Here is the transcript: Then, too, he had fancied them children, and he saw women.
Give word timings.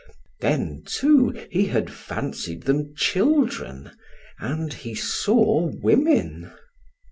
Then, 0.39 0.81
too, 0.87 1.29
he 1.51 1.65
had 1.67 1.93
fancied 1.93 2.63
them 2.63 2.95
children, 2.95 3.91
and 4.39 4.73
he 4.73 4.95
saw 4.95 5.69
women. 5.79 6.51